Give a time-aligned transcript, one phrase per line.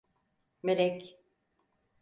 [0.63, 1.19] Melek…